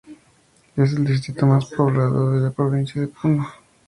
Es 0.77 0.93
el 0.93 1.05
distrito 1.05 1.45
más 1.45 1.65
poblado 1.65 2.31
de 2.31 2.41
la 2.41 2.49
Provincia 2.49 2.99
de 2.99 3.07
Puno. 3.09 3.47